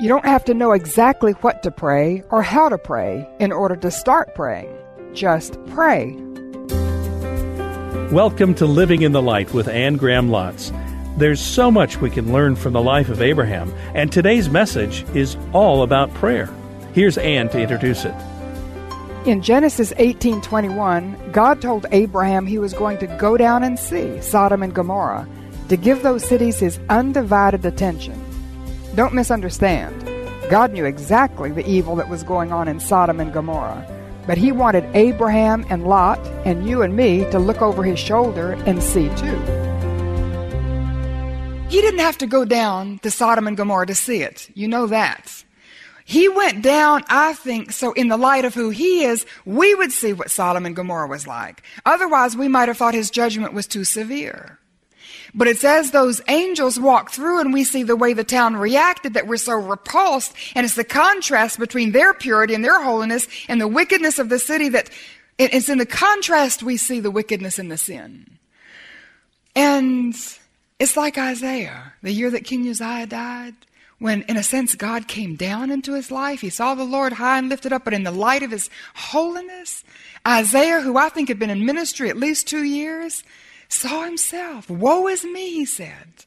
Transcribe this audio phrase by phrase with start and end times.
[0.00, 3.76] You don't have to know exactly what to pray or how to pray in order
[3.76, 4.74] to start praying.
[5.12, 6.16] Just pray.
[8.10, 10.72] Welcome to Living in the Light with Anne Graham Lotz.
[11.18, 15.36] There's so much we can learn from the life of Abraham, and today's message is
[15.52, 16.48] all about prayer.
[16.94, 18.14] Here's Anne to introduce it.
[19.26, 24.62] In Genesis 18:21, God told Abraham he was going to go down and see Sodom
[24.62, 25.28] and Gomorrah
[25.68, 28.29] to give those cities his undivided attention.
[29.00, 30.04] Don't misunderstand.
[30.50, 33.82] God knew exactly the evil that was going on in Sodom and Gomorrah,
[34.26, 38.52] but he wanted Abraham and Lot and you and me to look over his shoulder
[38.66, 39.38] and see too.
[41.70, 44.50] He didn't have to go down to Sodom and Gomorrah to see it.
[44.52, 45.46] You know that.
[46.04, 49.92] He went down, I think, so in the light of who he is, we would
[49.92, 51.62] see what Sodom and Gomorrah was like.
[51.86, 54.59] Otherwise, we might have thought his judgment was too severe.
[55.34, 59.14] But it's as those angels walk through and we see the way the town reacted
[59.14, 60.34] that we're so repulsed.
[60.54, 64.38] And it's the contrast between their purity and their holiness and the wickedness of the
[64.38, 64.90] city that
[65.38, 68.38] it's in the contrast we see the wickedness and the sin.
[69.54, 70.14] And
[70.78, 73.54] it's like Isaiah, the year that King Uzziah died,
[73.98, 76.40] when, in a sense, God came down into his life.
[76.40, 79.84] He saw the Lord high and lifted up, but in the light of his holiness,
[80.26, 83.22] Isaiah, who I think had been in ministry at least two years,
[83.70, 84.68] saw himself.
[84.68, 86.24] Woe is me, he said.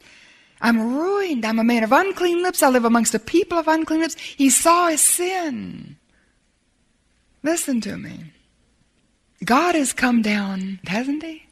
[0.61, 1.45] I'm ruined.
[1.45, 2.63] I'm a man of unclean lips.
[2.63, 4.15] I live amongst a people of unclean lips.
[4.15, 5.97] He saw his sin.
[7.43, 8.31] Listen to me.
[9.43, 11.45] God has come down, hasn't he?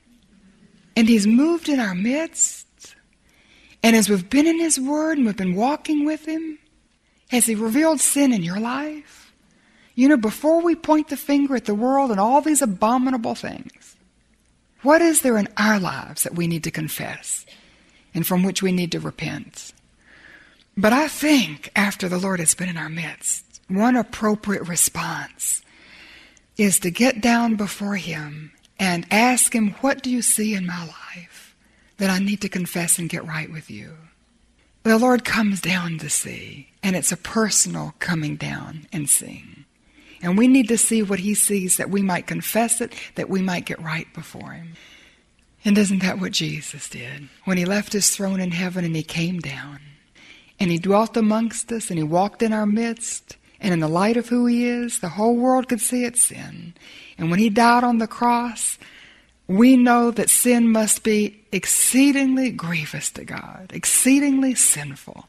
[0.95, 2.67] And he's moved in our midst.
[3.83, 6.59] And as we've been in His Word and we've been walking with Him,
[7.29, 9.33] has He revealed sin in your life?
[9.95, 13.71] You know, before we point the finger at the world and all these abominable things,
[14.83, 17.45] what is there in our lives that we need to confess
[18.13, 19.73] and from which we need to repent?
[20.77, 25.61] But I think after the Lord has been in our midst, one appropriate response
[26.57, 30.85] is to get down before Him and ask Him, What do you see in my
[30.85, 31.41] life?
[32.01, 33.91] that I need to confess and get right with you.
[34.81, 39.60] The Lord comes down to see, and it's a personal coming down and seeing.
[40.21, 43.41] And we need to see what He sees that we might confess it, that we
[43.41, 44.73] might get right before Him.
[45.63, 47.29] And isn't that what Jesus did?
[47.45, 49.79] When He left His throne in heaven and He came down,
[50.59, 54.17] and He dwelt amongst us, and He walked in our midst, and in the light
[54.17, 56.73] of who He is, the whole world could see its sin.
[57.17, 58.77] And when He died on the cross,
[59.47, 65.27] we know that sin must be exceedingly grievous to God, exceedingly sinful,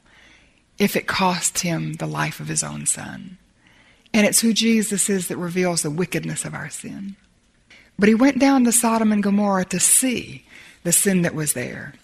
[0.79, 3.39] if it cost him the life of his own son.
[4.15, 7.17] And it's who Jesus is that reveals the wickedness of our sin.
[7.99, 10.45] But he went down to Sodom and Gomorrah to see
[10.83, 11.95] the sin that was there.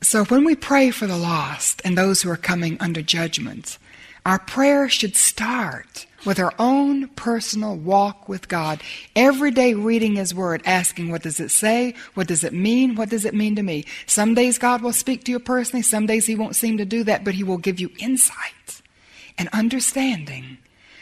[0.00, 3.78] So when we pray for the lost and those who are coming under judgment,
[4.24, 8.82] our prayer should start with our own personal walk with God.
[9.16, 11.94] Every day reading His Word, asking, what does it say?
[12.14, 12.94] What does it mean?
[12.94, 13.84] What does it mean to me?
[14.06, 15.82] Some days God will speak to you personally.
[15.82, 18.82] Some days He won't seem to do that, but He will give you insight
[19.38, 20.58] and understanding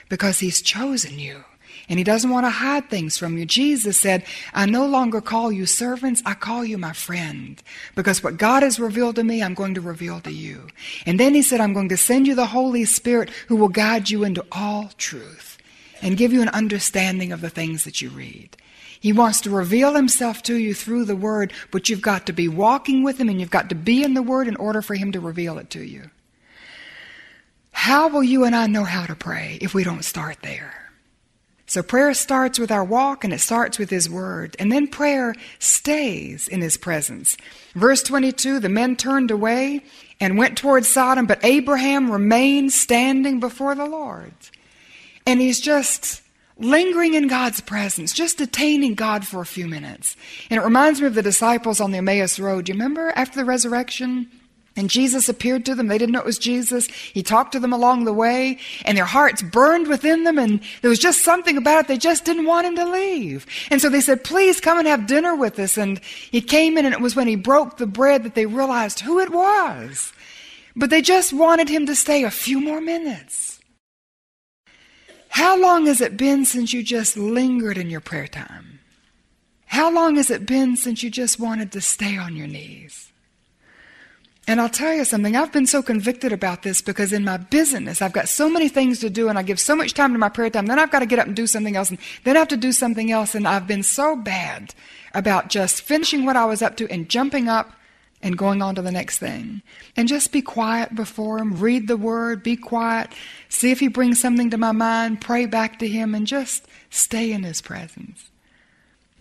[0.09, 1.45] because He's chosen you.
[1.89, 3.47] And he doesn't want to hide things from you.
[3.47, 7.63] Jesus said, I no longer call you servants, I call you my friend.
[7.95, 10.67] Because what God has revealed to me, I'm going to reveal to you.
[11.05, 14.11] And then he said, I'm going to send you the Holy Spirit who will guide
[14.11, 15.59] you into all truth
[16.03, 18.57] and give you an understanding of the things that you read.
[18.99, 22.49] He wants to reveal himself to you through the Word, but you've got to be
[22.49, 25.13] walking with him and you've got to be in the Word in order for him
[25.13, 26.11] to reveal it to you.
[27.79, 30.91] How will you and I know how to pray if we don't start there?
[31.67, 34.57] So prayer starts with our walk and it starts with His Word.
[34.59, 37.37] And then prayer stays in His presence.
[37.75, 39.85] Verse 22 the men turned away
[40.19, 44.33] and went towards Sodom, but Abraham remained standing before the Lord.
[45.27, 46.23] And he's just
[46.59, 50.17] lingering in God's presence, just detaining God for a few minutes.
[50.51, 52.65] And it reminds me of the disciples on the Emmaus Road.
[52.65, 54.29] Do you remember after the resurrection?
[54.77, 55.87] And Jesus appeared to them.
[55.87, 56.87] They didn't know it was Jesus.
[56.89, 60.91] He talked to them along the way, and their hearts burned within them, and there
[60.91, 61.89] was just something about it.
[61.89, 63.47] They just didn't want him to leave.
[63.71, 65.79] And so they said, Please come and have dinner with us.
[65.79, 65.99] And
[66.31, 69.19] he came in, and it was when he broke the bread that they realized who
[69.19, 70.13] it was.
[70.77, 73.59] But they just wanted him to stay a few more minutes.
[75.31, 78.81] How long has it been since you just lingered in your prayer time?
[79.67, 83.13] How long has it been since you just wanted to stay on your knees?
[84.49, 88.01] And I'll tell you something, I've been so convicted about this because in my business,
[88.01, 90.29] I've got so many things to do and I give so much time to my
[90.29, 90.67] prayer time.
[90.67, 92.57] Then I've got to get up and do something else and then I have to
[92.57, 93.35] do something else.
[93.35, 94.73] And I've been so bad
[95.15, 97.73] about just finishing what I was up to and jumping up
[98.23, 99.63] and going on to the next thing.
[99.97, 103.11] And just be quiet before Him, read the Word, be quiet,
[103.49, 107.33] see if He brings something to my mind, pray back to Him, and just stay
[107.33, 108.31] in His presence.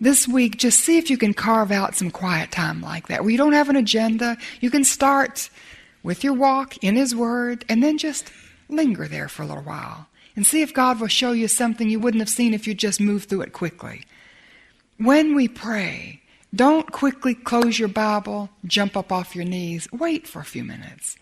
[0.00, 3.30] This week, just see if you can carve out some quiet time like that, where
[3.30, 4.36] you don't have an agenda.
[4.60, 5.48] You can start
[6.02, 8.30] with your walk in His Word, and then just
[8.68, 11.98] linger there for a little while and see if God will show you something you
[11.98, 14.04] wouldn't have seen if you just moved through it quickly.
[14.98, 16.20] When we pray,
[16.54, 19.88] don't quickly close your Bible, jump up off your knees.
[19.92, 21.16] Wait for a few minutes.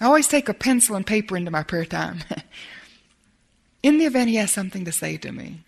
[0.00, 2.20] I always take a pencil and paper into my prayer time.
[3.82, 5.60] In the event he has something to say to me.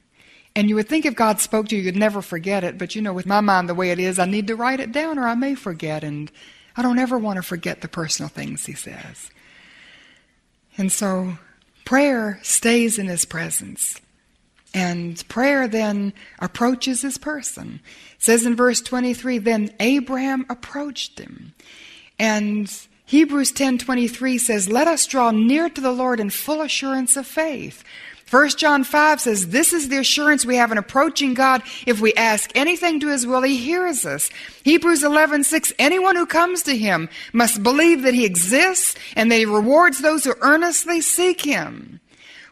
[0.54, 2.78] And you would think if God spoke to you, you'd never forget it.
[2.78, 4.92] But you know, with my mind the way it is, I need to write it
[4.92, 6.04] down or I may forget.
[6.04, 6.30] And
[6.76, 9.30] I don't ever want to forget the personal things he says.
[10.76, 11.38] And so
[11.84, 14.00] prayer stays in his presence.
[14.74, 17.80] And prayer then approaches his person.
[18.16, 21.54] It says in verse 23, then Abraham approached him.
[22.18, 22.70] And
[23.04, 27.84] Hebrews 10:23 says, "Let us draw near to the Lord in full assurance of faith."
[28.32, 31.62] 1 John 5 says, This is the assurance we have in approaching God.
[31.86, 34.30] If we ask anything to His will, He hears us.
[34.64, 39.36] Hebrews 11 6, anyone who comes to Him must believe that He exists and that
[39.36, 42.00] He rewards those who earnestly seek Him.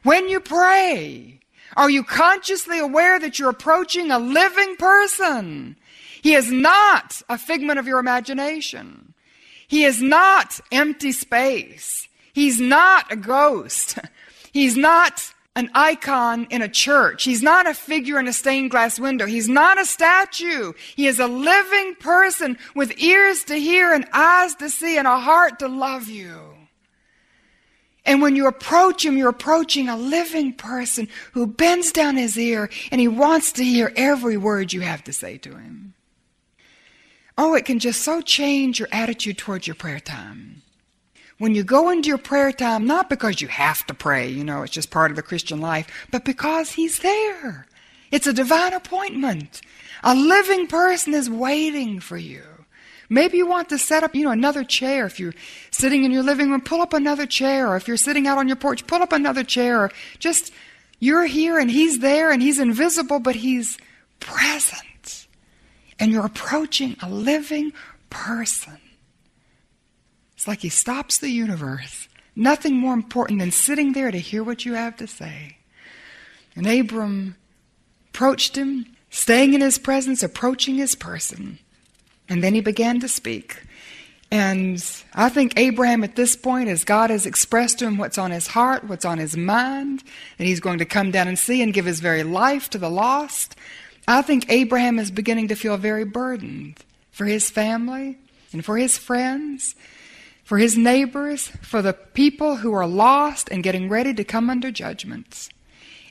[0.03, 1.41] When you pray,
[1.79, 5.77] are you consciously aware that you're approaching a living person?
[6.21, 9.15] He is not a figment of your imagination.
[9.67, 12.07] He is not empty space.
[12.35, 13.99] He's not a ghost.
[14.53, 17.25] He's not an icon in a church.
[17.25, 19.27] He's not a figure in a stained glass window.
[19.27, 20.73] He's not a statue.
[20.97, 25.19] He is a living person with ears to hear and eyes to see and a
[25.19, 26.55] heart to love you.
[28.07, 32.71] And when you approach him, you're approaching a living person who bends down his ear
[32.91, 35.93] and he wants to hear every word you have to say to him.
[37.37, 40.60] Oh, it can just so change your attitude towards your prayer time
[41.41, 44.63] when you go into your prayer time, not because you have to pray, you know,
[44.63, 47.67] it's just part of the Christian life, but because He's there.
[48.11, 49.63] It's a divine appointment.
[50.05, 52.43] A living person is waiting for you.
[53.09, 55.07] Maybe you want to set up, you know, another chair.
[55.07, 55.35] If you're
[55.71, 57.69] sitting in your living room, pull up another chair.
[57.69, 59.81] Or if you're sitting out on your porch, pull up another chair.
[59.85, 60.53] Or just,
[60.99, 63.79] you're here and He's there and He's invisible, but He's
[64.21, 65.27] present.
[65.99, 67.73] And you're approaching a living
[68.11, 68.79] person.
[70.41, 72.09] It's like he stops the universe.
[72.35, 75.59] Nothing more important than sitting there to hear what you have to say.
[76.57, 77.37] And Abram
[78.09, 81.59] approached him, staying in his presence, approaching his person.
[82.27, 83.63] And then he began to speak.
[84.31, 84.83] And
[85.13, 88.47] I think Abraham at this point, as God has expressed to him what's on his
[88.47, 90.03] heart, what's on his mind,
[90.39, 92.89] and he's going to come down and see and give his very life to the
[92.89, 93.57] lost,
[94.09, 96.79] I think Abraham is beginning to feel very burdened
[97.11, 98.17] for his family
[98.55, 99.75] and for his friends
[100.51, 104.73] for his neighbors, for the people who are lost and getting ready to come under
[104.73, 105.49] judgments.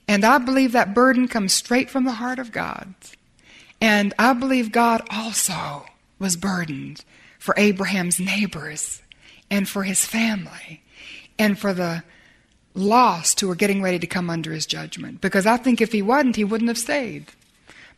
[0.07, 2.93] And I believe that burden comes straight from the heart of God.
[3.81, 5.83] And I believe God also
[6.19, 7.03] was burdened
[7.37, 9.01] for Abraham's neighbors
[9.51, 10.83] and for his family
[11.37, 12.05] and for the
[12.73, 15.19] lost who are getting ready to come under his judgment.
[15.19, 17.25] Because I think if he wasn't, he wouldn't have stayed.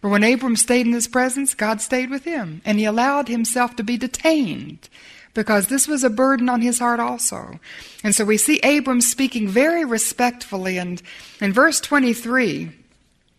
[0.02, 3.76] But when Abram stayed in his presence, God stayed with him, and he allowed himself
[3.76, 4.90] to be detained
[5.34, 7.60] because this was a burden on his heart also.
[8.04, 10.78] And so we see Abram speaking very respectfully.
[10.78, 11.02] And
[11.40, 12.72] in verse 23,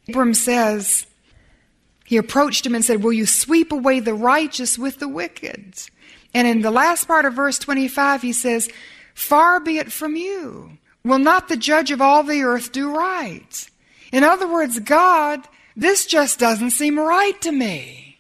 [0.08, 1.06] Abram says,
[2.04, 5.80] he approached him and said, Will you sweep away the righteous with the wicked?
[6.34, 8.68] And in the last part of verse 25, he says,
[9.14, 10.78] Far be it from you.
[11.04, 13.68] Will not the judge of all the earth do right?
[14.12, 15.40] In other words, God,
[15.74, 18.11] this just doesn't seem right to me.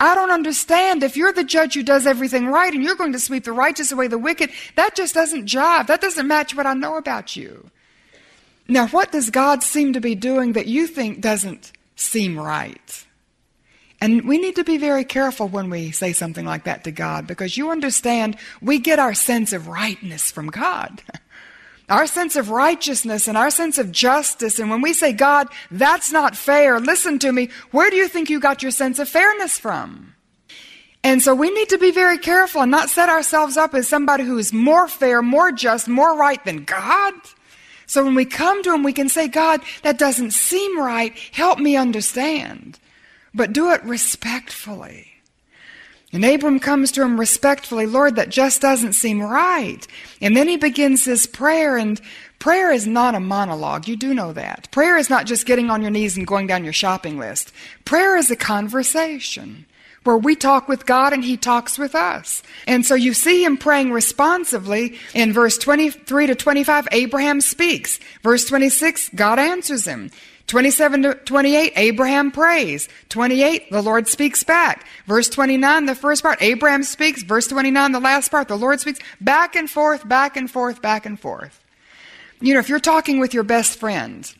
[0.00, 1.02] I don't understand.
[1.02, 3.92] If you're the judge who does everything right and you're going to sweep the righteous
[3.92, 5.86] away the wicked, that just doesn't jive.
[5.86, 7.70] That doesn't match what I know about you.
[8.66, 13.06] Now, what does God seem to be doing that you think doesn't seem right?
[14.00, 17.26] And we need to be very careful when we say something like that to God
[17.26, 21.02] because you understand we get our sense of rightness from God.
[21.88, 24.58] Our sense of righteousness and our sense of justice.
[24.58, 28.30] And when we say, God, that's not fair, listen to me, where do you think
[28.30, 30.14] you got your sense of fairness from?
[31.02, 34.24] And so we need to be very careful and not set ourselves up as somebody
[34.24, 37.12] who is more fair, more just, more right than God.
[37.86, 41.16] So when we come to Him, we can say, God, that doesn't seem right.
[41.32, 42.78] Help me understand.
[43.34, 45.13] But do it respectfully.
[46.14, 49.84] And Abram comes to him respectfully, Lord, that just doesn't seem right.
[50.20, 52.00] And then he begins his prayer, and
[52.38, 53.88] prayer is not a monologue.
[53.88, 54.70] You do know that.
[54.70, 57.52] Prayer is not just getting on your knees and going down your shopping list.
[57.84, 59.66] Prayer is a conversation.
[60.04, 62.42] where we talk with God and He talks with us.
[62.66, 67.98] And so you see Him praying responsively in verse 23 to 25, Abraham speaks.
[68.22, 70.10] Verse 26, God answers him.
[70.46, 72.88] 27 to 28, Abraham prays.
[73.08, 74.86] 28, the Lord speaks back.
[75.06, 77.22] Verse 29, the first part, Abraham speaks.
[77.22, 79.00] Verse 29, the last part, the Lord speaks.
[79.20, 81.60] Back and forth, back and forth, back and forth.
[82.40, 84.32] You know, if you're talking with your best friend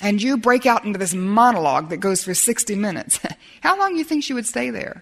[0.00, 3.20] and you break out into this monologue that goes for 60 minutes,
[3.60, 5.00] how long do you think she would stay there?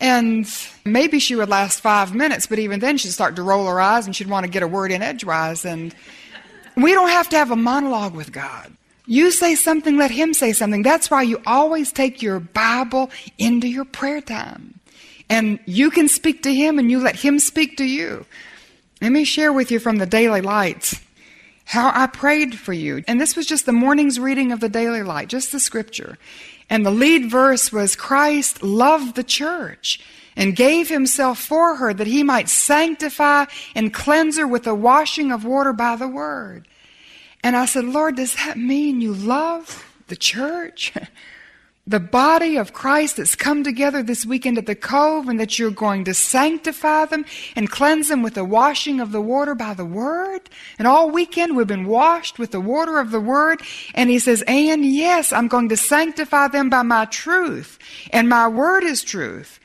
[0.00, 0.46] And
[0.84, 4.06] maybe she would last five minutes, but even then she'd start to roll her eyes
[4.06, 5.64] and she'd want to get a word in edgewise.
[5.64, 5.94] And
[6.76, 8.72] we don't have to have a monologue with God.
[9.08, 10.82] You say something, let Him say something.
[10.82, 14.80] That's why you always take your Bible into your prayer time.
[15.30, 18.26] And you can speak to Him and you let Him speak to you.
[19.00, 21.00] Let me share with you from the Daily Lights
[21.64, 23.02] how I prayed for you.
[23.08, 26.18] And this was just the morning's reading of the Daily Light, just the scripture.
[26.68, 30.00] And the lead verse was Christ loved the church
[30.36, 35.32] and gave himself for her that he might sanctify and cleanse her with the washing
[35.32, 36.68] of water by the word.
[37.42, 40.92] And I said, Lord, does that mean you love the church?
[41.88, 45.70] the body of Christ that's come together this weekend at the Cove, and that you're
[45.70, 47.24] going to sanctify them
[47.56, 50.50] and cleanse them with the washing of the water by the Word.
[50.78, 53.62] And all weekend we've been washed with the water of the Word.
[53.94, 57.78] And he says, and yes, I'm going to sanctify them by my truth.
[58.12, 59.58] And my Word is truth.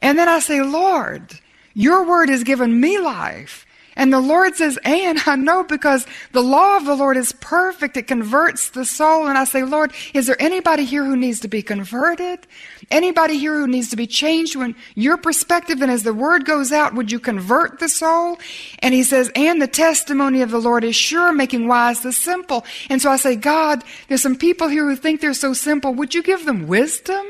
[0.00, 1.40] And then I say, Lord,
[1.74, 3.66] your Word has given me life.
[3.96, 7.96] And the Lord says, and I know because the law of the Lord is perfect.
[7.96, 9.26] It converts the soul.
[9.28, 12.46] And I say, Lord, is there anybody here who needs to be converted?
[12.90, 16.72] Anybody here who needs to be changed when your perspective and as the word goes
[16.72, 18.38] out, would you convert the soul?
[18.80, 22.64] And he says, and the testimony of the Lord is sure, making wise the simple.
[22.90, 25.94] And so I say, God, there's some people here who think they're so simple.
[25.94, 27.24] Would you give them wisdom?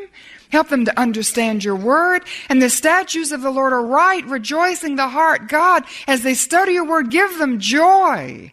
[0.55, 2.23] Help them to understand your word.
[2.49, 5.49] And the statutes of the Lord are right, rejoicing the heart.
[5.49, 8.53] God, as they study your word, give them joy.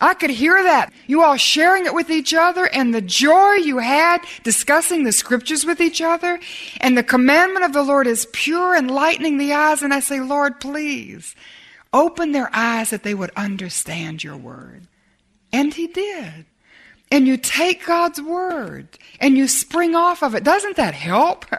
[0.00, 0.92] I could hear that.
[1.06, 5.64] You all sharing it with each other and the joy you had discussing the scriptures
[5.64, 6.40] with each other.
[6.80, 9.82] And the commandment of the Lord is pure, enlightening the eyes.
[9.82, 11.36] And I say, Lord, please
[11.92, 14.88] open their eyes that they would understand your word.
[15.52, 16.46] And he did
[17.10, 18.88] and you take God's word
[19.20, 21.46] and you spring off of it, doesn't that help?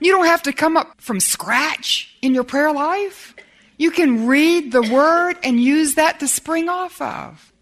[0.00, 3.34] You don't have to come up from scratch in your prayer life.
[3.78, 7.52] You can read the word and use that to spring off of.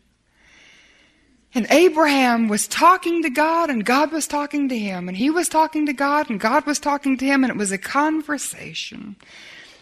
[1.55, 5.49] And Abraham was talking to God, and God was talking to him, and he was
[5.49, 9.17] talking to God, and God was talking to him, and it was a conversation.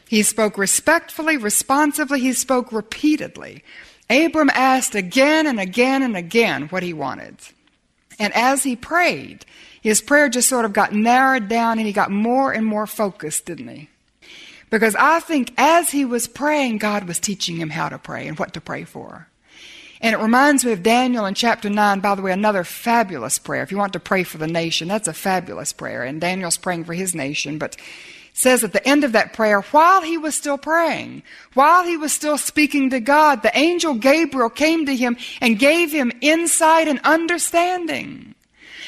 [0.08, 3.64] He spoke respectfully, responsively, he spoke repeatedly.
[4.10, 7.36] Abram asked again and again and again what he wanted.
[8.18, 9.44] And as he prayed,
[9.80, 13.46] his prayer just sort of got narrowed down and he got more and more focused,
[13.46, 13.88] didn't he?
[14.70, 18.38] Because I think as he was praying, God was teaching him how to pray and
[18.38, 19.28] what to pray for.
[20.00, 23.62] And it reminds me of Daniel in chapter 9, by the way, another fabulous prayer.
[23.62, 26.02] If you want to pray for the nation, that's a fabulous prayer.
[26.02, 27.56] And Daniel's praying for his nation.
[27.56, 27.76] But
[28.34, 31.22] says at the end of that prayer, while he was still praying,
[31.54, 35.92] while he was still speaking to God, the angel Gabriel came to him and gave
[35.92, 38.34] him insight and understanding.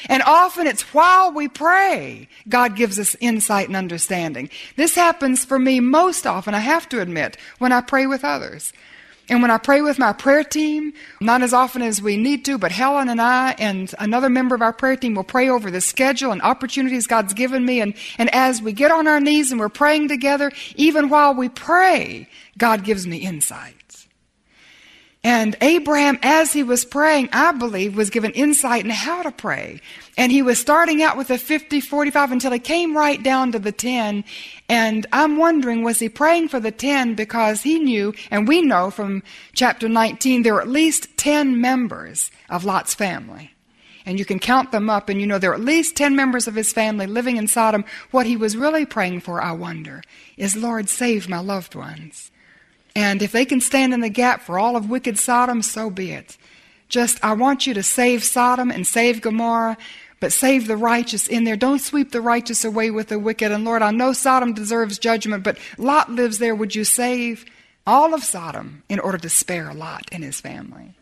[0.09, 4.49] And often it's while we pray, God gives us insight and understanding.
[4.75, 8.73] This happens for me most often, I have to admit, when I pray with others.
[9.29, 12.57] And when I pray with my prayer team, not as often as we need to,
[12.57, 15.81] but Helen and I and another member of our prayer team will pray over the
[15.81, 17.81] schedule and opportunities God's given me.
[17.81, 21.49] And, and as we get on our knees and we're praying together, even while we
[21.49, 23.76] pray, God gives me insight.
[25.27, 29.81] And Abraham, as he was praying, I believe, was given insight in how to pray.
[30.17, 33.59] And he was starting out with a 50, 45 until he came right down to
[33.59, 34.23] the 10.
[34.69, 38.89] And I'm wondering, was he praying for the 10 because he knew, and we know
[38.89, 43.51] from chapter 19, there were at least 10 members of Lot's family.
[44.05, 46.47] And you can count them up, and you know there are at least 10 members
[46.47, 47.83] of his family living in Sodom.
[48.11, 50.03] What he was really praying for, I wonder,
[50.37, 52.31] is Lord, save my loved ones.
[52.97, 56.13] And if they can stand in the gap for all of wicked Sodom, so be
[56.13, 56.35] it.
[56.89, 59.77] Just, I want you to save Sodom and save Gomorrah,
[60.19, 61.55] but save the righteous in there.
[61.55, 63.51] Don't sweep the righteous away with the wicked.
[63.51, 66.55] And Lord, I know Sodom deserves judgment, but Lot lives there.
[66.55, 67.45] Would you save
[67.85, 70.95] all of Sodom in order to spare Lot and his family?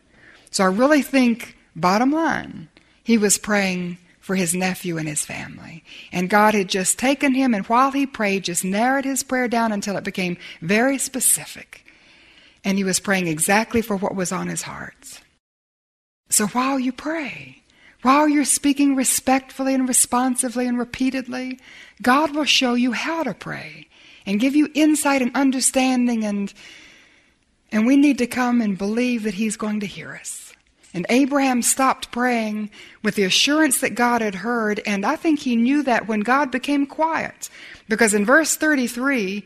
[0.50, 2.68] So I really think, bottom line,
[3.02, 5.82] he was praying for his nephew and his family.
[6.12, 9.72] And God had just taken him, and while he prayed, just narrowed his prayer down
[9.72, 11.84] until it became very specific
[12.66, 15.20] and he was praying exactly for what was on his heart.
[16.28, 17.62] So while you pray,
[18.02, 21.60] while you're speaking respectfully and responsively and repeatedly,
[22.02, 23.86] God will show you how to pray
[24.26, 26.52] and give you insight and understanding and
[27.72, 30.52] and we need to come and believe that he's going to hear us.
[30.94, 32.70] And Abraham stopped praying
[33.02, 36.52] with the assurance that God had heard, and I think he knew that when God
[36.52, 37.50] became quiet.
[37.88, 39.44] Because in verse 33,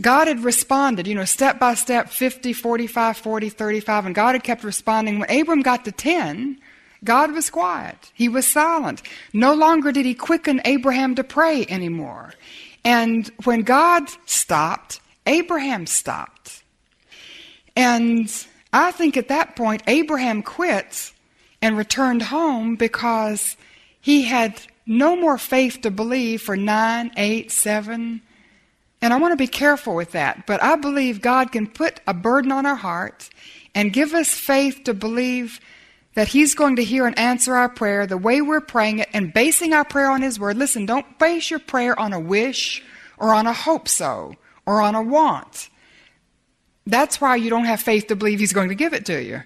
[0.00, 4.44] God had responded, you know, step by step, 50, 45, 40, 35, and God had
[4.44, 5.18] kept responding.
[5.18, 6.58] When Abram got to 10,
[7.02, 8.10] God was quiet.
[8.14, 9.02] He was silent.
[9.32, 12.34] No longer did he quicken Abraham to pray anymore.
[12.84, 16.62] And when God stopped, Abraham stopped.
[17.74, 18.30] And
[18.72, 21.12] I think at that point, Abraham quit
[21.62, 23.56] and returned home because
[24.00, 28.22] he had no more faith to believe for nine, eight, seven.
[29.02, 30.46] And I want to be careful with that.
[30.46, 33.28] But I believe God can put a burden on our heart
[33.74, 35.60] and give us faith to believe
[36.14, 39.34] that He's going to hear and answer our prayer the way we're praying it and
[39.34, 40.56] basing our prayer on His Word.
[40.56, 42.82] Listen, don't base your prayer on a wish
[43.18, 44.34] or on a hope so
[44.64, 45.68] or on a want.
[46.86, 49.42] That's why you don't have faith to believe He's going to give it to you.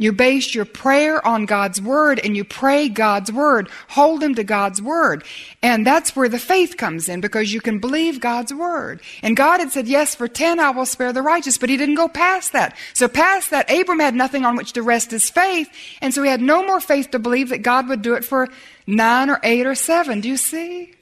[0.00, 3.68] You base your prayer on God's Word and you pray God's Word.
[3.88, 5.24] Hold Him to God's Word.
[5.62, 9.02] And that's where the faith comes in because you can believe God's Word.
[9.22, 11.96] And God had said, Yes, for ten I will spare the righteous, but He didn't
[11.96, 12.78] go past that.
[12.94, 15.68] So past that, Abram had nothing on which to rest his faith.
[16.00, 18.48] And so he had no more faith to believe that God would do it for
[18.86, 20.22] nine or eight or seven.
[20.22, 20.94] Do you see?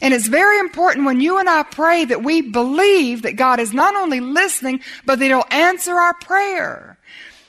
[0.00, 3.72] And it's very important when you and I pray that we believe that God is
[3.72, 6.96] not only listening, but that He'll answer our prayer.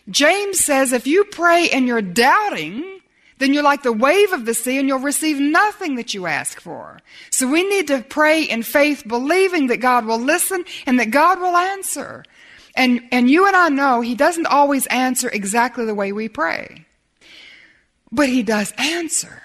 [0.10, 3.02] James says if you pray and you're doubting,
[3.40, 6.60] then you're like the wave of the sea and you'll receive nothing that you ask
[6.60, 7.00] for.
[7.30, 11.40] So we need to pray in faith, believing that God will listen and that God
[11.40, 12.24] will answer.
[12.76, 16.86] And, and you and I know He doesn't always answer exactly the way we pray.
[18.12, 19.42] But He does answer.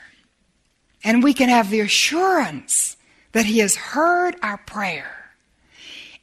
[1.04, 2.96] And we can have the assurance
[3.32, 5.30] that He has heard our prayer.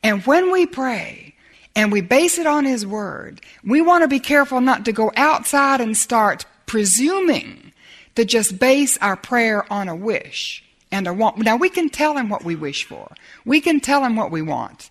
[0.01, 1.28] And when we pray
[1.75, 5.11] and we base it on His Word, we want to be careful not to go
[5.15, 7.71] outside and start presuming
[8.15, 11.38] to just base our prayer on a wish and a want.
[11.38, 13.12] Now, we can tell Him what we wish for,
[13.45, 14.89] we can tell Him what we want,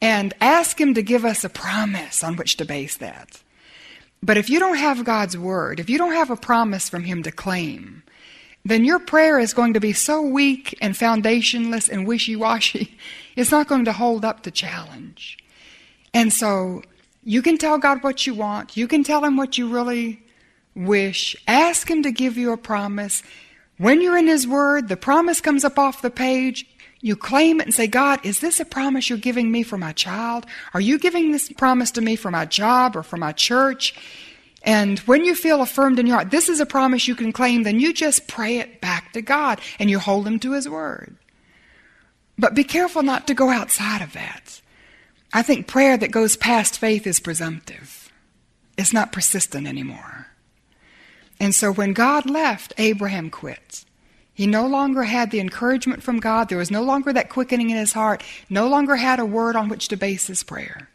[0.00, 3.42] and ask Him to give us a promise on which to base that.
[4.22, 7.22] But if you don't have God's Word, if you don't have a promise from Him
[7.24, 8.02] to claim,
[8.64, 12.96] then your prayer is going to be so weak and foundationless and wishy washy,
[13.36, 15.38] it's not going to hold up the challenge.
[16.14, 16.82] And so
[17.24, 20.22] you can tell God what you want, you can tell Him what you really
[20.74, 23.22] wish, ask Him to give you a promise.
[23.78, 26.66] When you're in His Word, the promise comes up off the page.
[27.00, 29.92] You claim it and say, God, is this a promise you're giving me for my
[29.92, 30.46] child?
[30.72, 33.94] Are you giving this promise to me for my job or for my church?
[34.62, 37.64] And when you feel affirmed in your heart, this is a promise you can claim,
[37.64, 41.16] then you just pray it back to God and you hold Him to His Word.
[42.38, 44.62] But be careful not to go outside of that.
[45.34, 48.12] I think prayer that goes past faith is presumptive,
[48.78, 50.28] it's not persistent anymore.
[51.40, 53.84] And so when God left, Abraham quit.
[54.32, 56.48] He no longer had the encouragement from God.
[56.48, 59.68] There was no longer that quickening in his heart, no longer had a word on
[59.68, 60.88] which to base his prayer.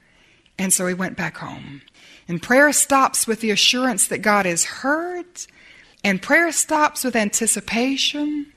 [0.58, 1.82] And so he went back home.
[2.28, 5.26] And prayer stops with the assurance that God is heard,
[6.04, 8.52] and prayer stops with anticipation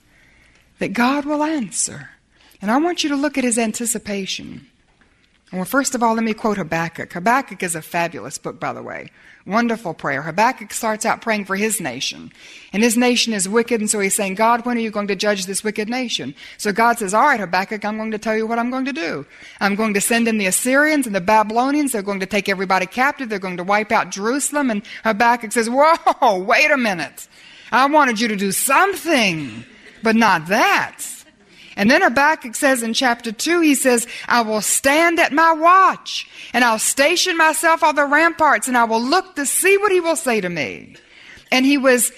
[0.79, 2.11] that God will answer.
[2.61, 4.67] And I want you to look at his anticipation.
[5.53, 7.13] Well, first of all, let me quote Habakkuk.
[7.13, 9.11] Habakkuk is a fabulous book, by the way.
[9.45, 10.23] Wonderful prayer.
[10.23, 12.33] Habakkuk starts out praying for his nation.
[12.73, 15.17] And his nation is wicked, and so he's saying, God, when are you going to
[15.17, 16.35] judge this wicked nation?
[16.57, 18.95] So God says, All right, Habakkuk, I'm going to tell you what I'm going to
[18.95, 19.27] do.
[19.61, 21.93] I'm going to send in the Assyrians and the Babylonians.
[21.93, 23.29] They're going to take everybody captive.
[23.29, 24.71] They're going to wipe out Jerusalem.
[24.71, 27.29] And Habakkuk says, Whoa, wait a minute.
[27.71, 29.65] I wanted you to do something,
[30.03, 31.05] but not that.
[31.77, 36.29] And then Habakkuk says in chapter 2, he says, I will stand at my watch,
[36.53, 40.01] and I'll station myself on the ramparts, and I will look to see what he
[40.01, 40.97] will say to me.
[41.51, 42.13] And he was,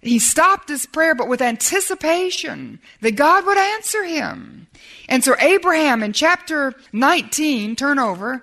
[0.00, 4.66] he stopped his prayer, but with anticipation that God would answer him.
[5.08, 8.42] And so Abraham in chapter 19, turn over,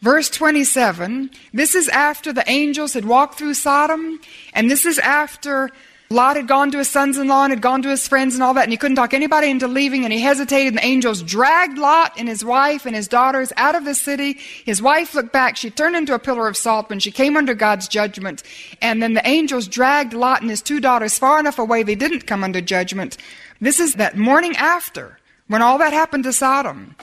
[0.00, 4.20] verse 27, this is after the angels had walked through Sodom,
[4.54, 5.70] and this is after
[6.12, 8.42] Lot had gone to his sons in law and had gone to his friends and
[8.42, 11.22] all that, and he couldn't talk anybody into leaving, and he hesitated, and the angels
[11.22, 14.32] dragged Lot and his wife and his daughters out of the city.
[14.64, 15.56] His wife looked back.
[15.56, 18.42] She turned into a pillar of salt when she came under God's judgment.
[18.82, 22.26] And then the angels dragged Lot and his two daughters far enough away they didn't
[22.26, 23.16] come under judgment.
[23.60, 26.96] This is that morning after, when all that happened to Sodom.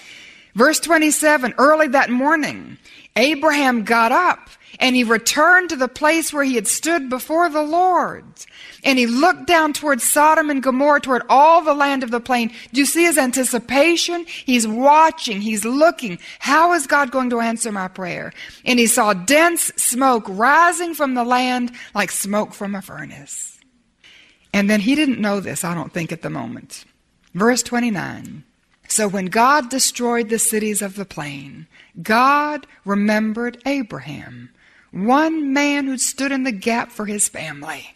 [0.54, 2.78] Verse 27, early that morning,
[3.16, 7.64] Abraham got up And he returned to the place where he had stood before the
[7.64, 8.26] Lord.
[8.84, 12.52] And he looked down towards Sodom and Gomorrah, toward all the land of the plain.
[12.72, 14.26] Do you see his anticipation?
[14.26, 16.20] He's watching, he's looking.
[16.40, 18.34] How is God going to answer my prayer?
[18.66, 23.60] And he saw dense smoke rising from the land like smoke from a furnace.
[24.54, 26.86] And then he didn't know this, I don't think, at the moment.
[27.34, 28.44] Verse 29.
[28.88, 31.68] So when God destroyed the cities of the plain,
[32.02, 34.50] God remembered Abraham,
[34.92, 37.94] one man who stood in the gap for his family.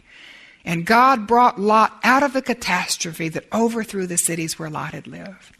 [0.64, 5.08] And God brought Lot out of the catastrophe that overthrew the cities where Lot had
[5.08, 5.58] lived.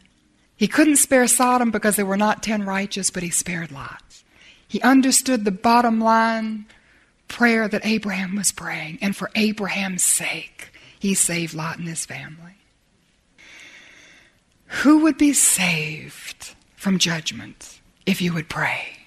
[0.56, 4.22] He couldn't spare Sodom because there were not ten righteous, but he spared Lot.
[4.68, 6.66] He understood the bottom line
[7.26, 12.56] prayer that Abraham was praying, and for Abraham's sake, he saved Lot and his family.
[14.66, 19.01] Who would be saved from judgment if you would pray?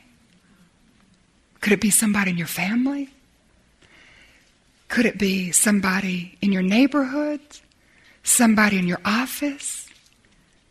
[1.66, 3.10] Could it be somebody in your family?
[4.88, 7.40] Could it be somebody in your neighborhood?
[8.22, 9.88] Somebody in your office?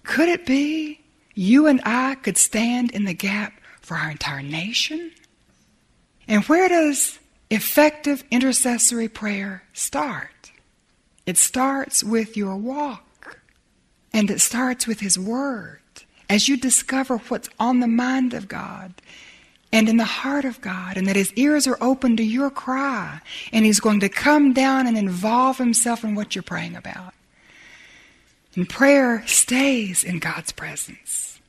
[0.04, 1.00] Could it be
[1.35, 5.11] you and I could stand in the gap for our entire nation?
[6.28, 7.18] And where does
[7.50, 10.52] effective intercessory prayer start?
[11.26, 13.40] It starts with your walk,
[14.12, 15.80] and it starts with His Word.
[16.30, 18.94] As you discover what's on the mind of God
[19.74, 23.20] and in the heart of God, and that His ears are open to your cry,
[23.52, 27.12] and He's going to come down and involve Himself in what you're praying about.
[28.54, 31.40] And prayer stays in God's presence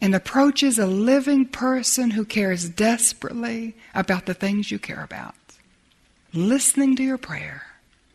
[0.00, 5.34] and approaches a living person who cares desperately about the things you care about.
[6.32, 7.66] Listening to your prayer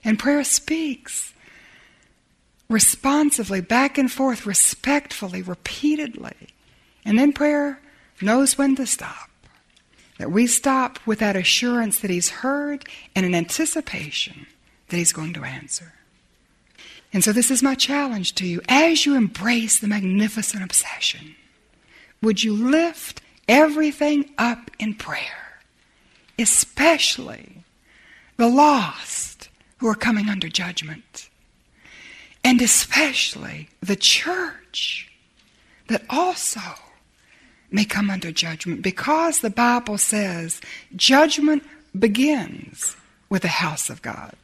[0.04, 1.32] and prayer speaks
[2.70, 6.34] responsively, back and forth, respectfully, repeatedly.
[7.06, 7.80] And then prayer
[8.20, 9.29] knows when to stop.
[10.20, 14.46] That we stop with that assurance that He's heard and an anticipation
[14.90, 15.94] that He's going to answer.
[17.12, 18.62] And so, this is my challenge to you.
[18.70, 21.36] As you embrace the magnificent obsession,
[22.22, 25.62] would you lift everything up in prayer,
[26.38, 27.64] especially
[28.38, 29.30] the lost?
[29.80, 31.30] who are coming under judgment.
[32.44, 35.12] And especially the church
[35.88, 36.62] that also
[37.72, 40.62] may come under judgment because the Bible says
[40.96, 41.64] judgment
[41.98, 42.96] begins
[43.30, 44.36] with the house of God.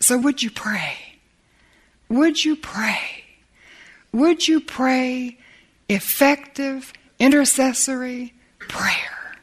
[0.00, 1.18] So would you pray?
[2.08, 3.24] Would you pray?
[4.12, 5.38] Would you pray
[5.88, 9.36] effective intercessory prayer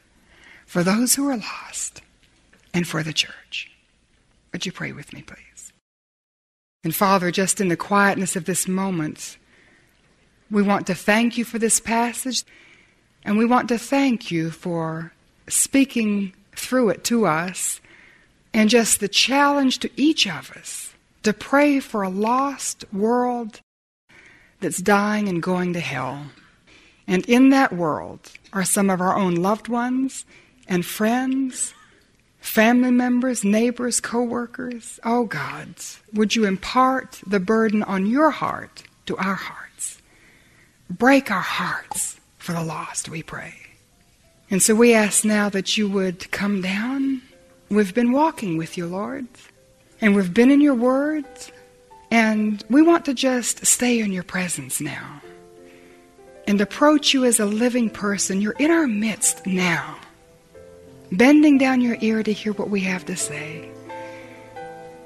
[0.65, 2.01] for those who are lost
[2.73, 3.71] and for the church?
[4.51, 5.73] Would you pray with me, please?
[6.83, 9.37] And Father, just in the quietness of this moment,
[10.49, 12.43] we want to thank you for this passage,
[13.23, 15.11] and we want to thank you for
[15.47, 17.79] speaking through it to us,
[18.53, 23.61] and just the challenge to each of us to pray for a lost world
[24.59, 26.27] that's dying and going to hell.
[27.07, 30.25] And in that world are some of our own loved ones
[30.67, 31.73] and friends
[32.39, 34.99] family members, neighbors, co-workers.
[35.03, 35.67] Oh God,
[36.13, 40.01] would you impart the burden on your heart to our hearts?
[40.89, 43.53] Break our hearts for the lost, we pray.
[44.49, 47.21] And so we ask now that you would come down.
[47.67, 49.27] We've been walking with you, Lord,
[49.99, 51.25] and we've been in your word,
[52.09, 55.21] and we want to just stay in your presence now
[56.47, 58.39] and approach you as a living person.
[58.39, 59.97] You're in our midst now
[61.11, 63.69] bending down your ear to hear what we have to say.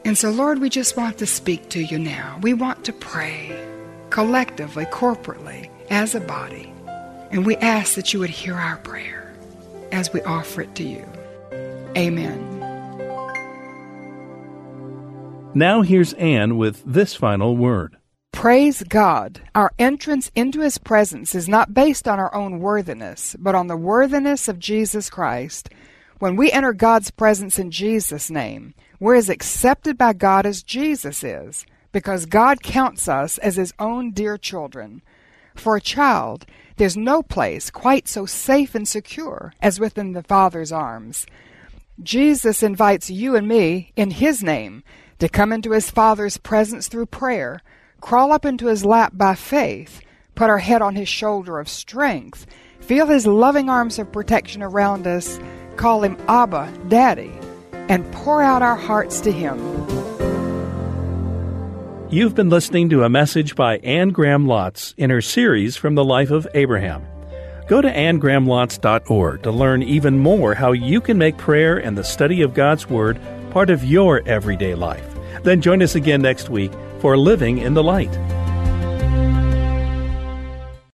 [0.05, 2.37] And so, Lord, we just want to speak to you now.
[2.43, 3.59] We want to pray
[4.11, 6.70] collectively, corporately, as a body.
[7.31, 9.33] And we ask that you would hear our prayer
[9.91, 11.05] as we offer it to you.
[11.97, 12.47] Amen.
[15.53, 17.97] Now here's Anne with this final word.
[18.31, 19.41] Praise God.
[19.53, 23.77] Our entrance into His presence is not based on our own worthiness, but on the
[23.77, 25.69] worthiness of Jesus Christ
[26.21, 31.23] when we enter God's presence in Jesus' name, we're as accepted by God as Jesus
[31.23, 35.01] is, because God counts us as His own dear children.
[35.55, 36.45] For a child,
[36.77, 41.25] there's no place quite so safe and secure as within the Father's arms.
[42.01, 44.83] Jesus invites you and me, in His name,
[45.19, 47.61] to come into His Father's presence through prayer,
[47.99, 50.01] crawl up into His lap by faith,
[50.33, 52.47] put our head on His shoulder of strength,
[52.79, 55.39] feel His loving arms of protection around us,
[55.75, 57.31] call him Abba, Daddy,
[57.89, 59.57] and pour out our hearts to him.
[62.11, 66.03] You've been listening to a message by Anne Graham Lotz in her series from the
[66.03, 67.07] life of Abraham.
[67.69, 72.41] Go to annegrahamlotz.org to learn even more how you can make prayer and the study
[72.41, 73.17] of God's Word
[73.51, 75.07] part of your everyday life.
[75.43, 78.11] Then join us again next week for Living in the Light.